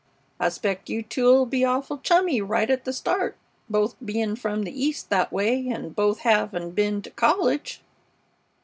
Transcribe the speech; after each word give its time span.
I 0.39 0.49
'spect 0.49 0.89
you 0.89 1.03
two 1.03 1.29
'll 1.29 1.45
be 1.45 1.63
awful 1.63 1.99
chummy 1.99 2.41
right 2.41 2.71
at 2.71 2.85
the 2.85 2.91
start, 2.91 3.37
both 3.69 3.95
bein' 4.03 4.35
from 4.35 4.63
the 4.63 4.71
East 4.83 5.11
that 5.11 5.31
way, 5.31 5.67
an' 5.69 5.89
both 5.89 6.21
hevin' 6.21 6.71
ben 6.71 7.03
to 7.03 7.11
college." 7.11 7.83